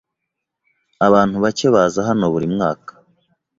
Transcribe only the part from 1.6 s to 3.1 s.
baza hano buri mwaka.